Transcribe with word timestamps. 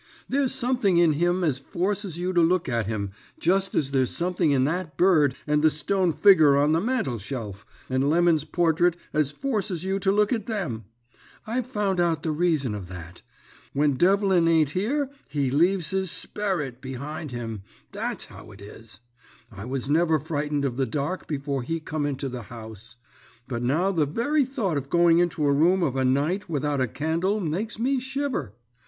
There's 0.27 0.51
something 0.51 0.97
in 0.97 1.13
him 1.13 1.43
as 1.43 1.59
forces 1.59 2.17
you 2.17 2.33
to 2.33 2.41
look 2.41 2.67
at 2.67 2.87
him 2.87 3.11
just 3.39 3.75
as 3.75 3.91
there's 3.91 4.09
something 4.09 4.49
in 4.49 4.63
that 4.63 4.97
bird, 4.97 5.35
and 5.45 5.61
the 5.61 5.69
stone 5.69 6.11
figger 6.11 6.57
on 6.57 6.71
the 6.71 6.79
mantelshelf, 6.79 7.63
and 7.87 8.09
Lemon's 8.09 8.43
portrait 8.43 8.95
as 9.13 9.29
forces 9.29 9.83
you 9.83 9.99
to 9.99 10.11
look 10.11 10.33
at 10.33 10.47
them. 10.47 10.85
I've 11.45 11.67
found 11.67 11.99
out 11.99 12.23
the 12.23 12.31
reason 12.31 12.73
of 12.73 12.87
that. 12.87 13.21
When 13.73 13.93
Devlin 13.93 14.47
ain't 14.47 14.71
here 14.71 15.11
he 15.29 15.51
leaves 15.51 15.91
his 15.91 16.09
sperrit 16.09 16.81
behind 16.81 17.29
him 17.29 17.61
that's 17.91 18.25
how 18.25 18.49
it 18.49 18.59
is. 18.59 19.01
I 19.51 19.65
was 19.65 19.87
never 19.87 20.17
frightened 20.17 20.65
of 20.65 20.77
the 20.77 20.87
dark 20.87 21.27
before 21.27 21.61
he 21.61 21.79
come 21.79 22.07
into 22.07 22.27
the 22.27 22.41
house, 22.49 22.95
but 23.47 23.61
now 23.61 23.91
the 23.91 24.07
very 24.07 24.45
thought 24.45 24.77
of 24.77 24.89
going 24.89 25.19
into 25.19 25.45
a 25.45 25.53
room 25.53 25.83
of 25.83 25.95
a 25.95 26.03
night 26.03 26.49
without 26.49 26.81
a 26.81 26.87
candle 26.87 27.39
makes 27.39 27.77
me 27.77 27.99
shiver. 27.99 28.55